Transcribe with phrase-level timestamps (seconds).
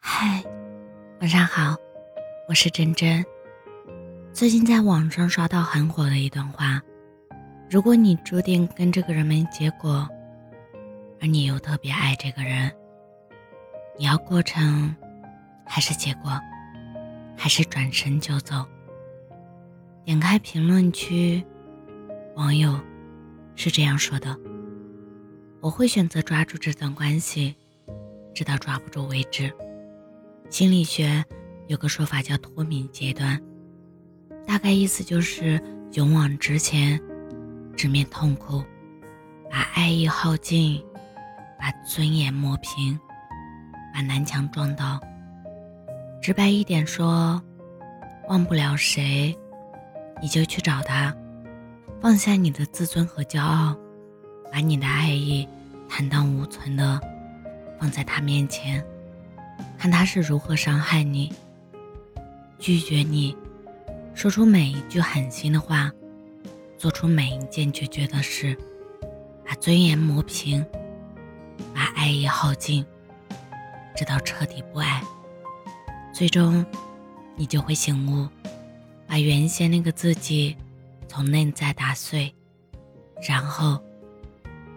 [0.00, 0.42] 嗨，
[1.20, 1.76] 晚上好，
[2.48, 3.24] 我是真真。
[4.32, 6.80] 最近在网上刷到很火的一段话：
[7.68, 10.08] 如果你注定跟这个人没结果，
[11.20, 12.72] 而你又特别爱这个人，
[13.98, 14.94] 你要过程
[15.66, 16.30] 还是结果，
[17.36, 18.64] 还是转身就走？
[20.04, 21.44] 点开评论区，
[22.36, 22.80] 网友
[23.56, 24.36] 是这样说的：
[25.60, 27.54] 我会选择抓住这段关系，
[28.32, 29.52] 直到抓不住为止。
[30.50, 31.22] 心理学
[31.66, 33.38] 有个说法叫脱敏阶段，
[34.46, 36.98] 大概意思就是勇往直前，
[37.76, 38.64] 直面痛苦，
[39.50, 40.82] 把爱意耗尽，
[41.58, 42.98] 把尊严磨平，
[43.92, 44.98] 把南墙撞倒。
[46.22, 47.40] 直白一点说，
[48.28, 49.36] 忘不了谁，
[50.22, 51.14] 你就去找他，
[52.00, 53.76] 放下你的自尊和骄傲，
[54.50, 55.46] 把你的爱意
[55.90, 56.98] 坦荡无存的
[57.78, 58.82] 放在他面前。
[59.78, 61.32] 看他是如何伤害你，
[62.58, 63.36] 拒绝你，
[64.14, 65.90] 说出每一句狠心的话，
[66.76, 68.56] 做出每一件决绝的事，
[69.46, 70.64] 把尊严磨平，
[71.74, 72.84] 把爱意耗尽，
[73.96, 75.02] 直到彻底不爱。
[76.12, 76.64] 最终，
[77.36, 78.28] 你就会醒悟，
[79.06, 80.56] 把原先那个自己
[81.06, 82.34] 从内在打碎，
[83.28, 83.80] 然后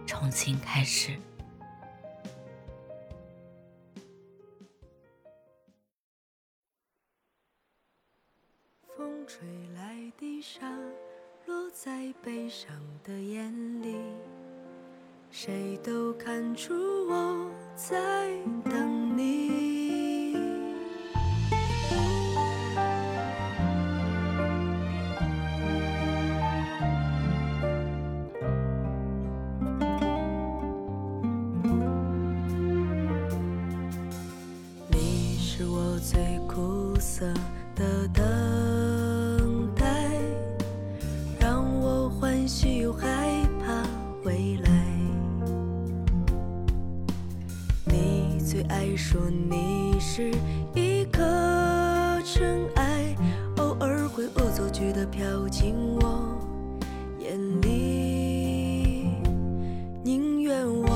[0.06, 1.12] 重新开始。
[8.98, 10.68] 风吹来的沙，
[11.46, 12.70] 落在悲伤
[13.04, 13.96] 的眼里，
[15.30, 16.74] 谁都看出
[17.08, 18.30] 我在
[18.66, 18.91] 等
[48.92, 50.32] 最爱说你是
[50.76, 51.22] 一颗
[52.26, 53.16] 尘埃，
[53.56, 56.38] 偶尔会恶作剧的飘进我
[57.18, 59.06] 眼里，
[60.04, 60.90] 宁愿我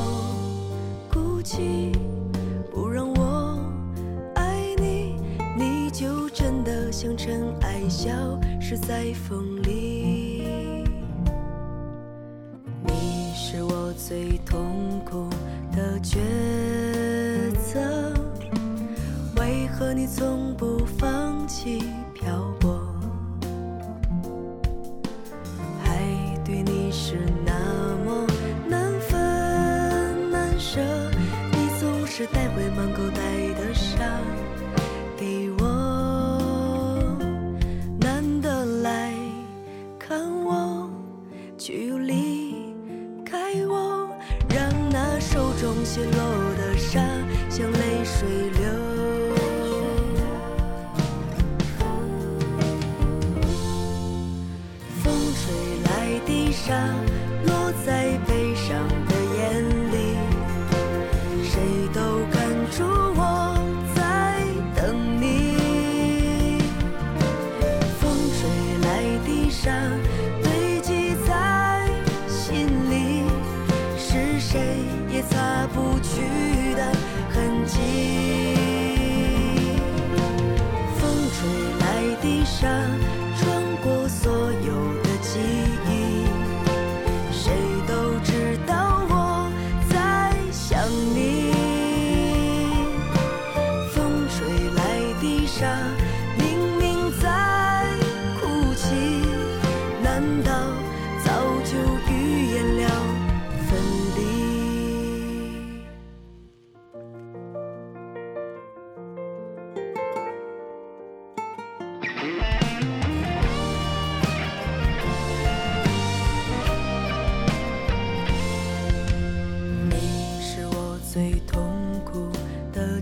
[1.09, 1.93] 孤寂。
[2.69, 3.57] 不让我
[4.35, 5.15] 爱你，
[5.57, 8.11] 你就真的像尘埃，消
[8.59, 10.43] 失在风里。
[12.83, 15.29] 你是我最痛苦
[15.71, 16.17] 的抉，
[19.85, 21.77] 为何你从不放弃
[22.11, 22.81] 漂泊？
[25.83, 27.53] 爱对你是那
[28.03, 28.25] 么
[28.67, 30.81] 难分难舍。
[31.51, 33.21] 你总是带回满口袋
[33.53, 34.19] 的沙
[35.15, 37.15] 给我，
[37.99, 39.13] 难得来
[39.99, 40.89] 看我，
[41.59, 42.73] 却又离
[43.23, 44.09] 开我，
[44.49, 46.99] 让那手中泄落的沙
[47.51, 48.84] 像泪水流。
[56.65, 56.73] 沙，
[57.45, 59.61] 落在悲伤的眼
[59.91, 60.17] 里。
[61.43, 61.53] 谁
[61.93, 62.83] 都看出
[63.15, 63.21] 我
[63.93, 64.01] 在
[64.75, 64.81] 等
[65.21, 65.23] 你，
[67.99, 68.49] 风吹
[68.81, 68.89] 来
[69.27, 69.69] 的沙
[70.41, 71.29] 堆积在
[72.27, 73.29] 心里，
[73.95, 74.59] 是谁
[75.13, 76.81] 也擦不去的
[77.29, 77.77] 痕迹。
[80.97, 81.37] 风吹
[81.79, 81.85] 来
[82.23, 82.67] 的沙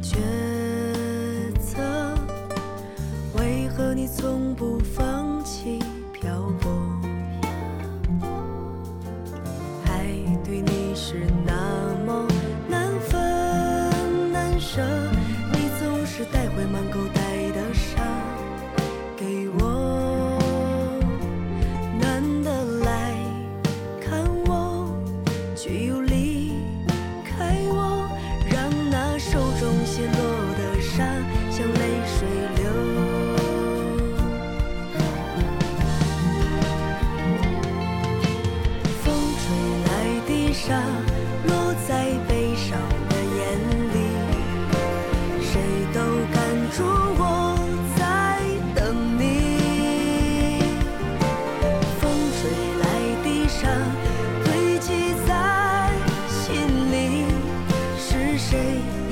[0.03, 0.17] 抉
[1.57, 2.13] 择，
[3.39, 5.79] 为何你从不放弃
[6.11, 6.69] 漂泊？
[9.85, 10.03] 爱
[10.44, 12.27] 对你是那么
[12.67, 14.81] 难分难舍，
[15.53, 17.22] 你总是带回满口袋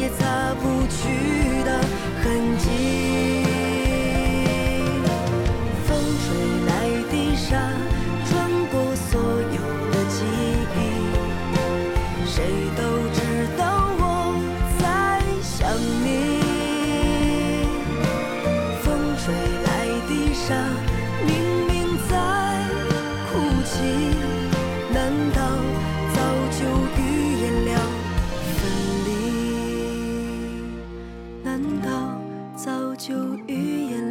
[0.01, 0.30] 也在。
[33.01, 33.15] 就
[33.48, 34.10] 预言？